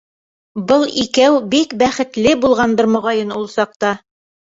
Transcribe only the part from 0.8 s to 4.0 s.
икәү бик бәхетле булғандыр, моғайын, ул саҡта.